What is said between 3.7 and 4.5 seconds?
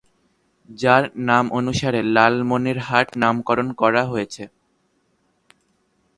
করা হয়েছে।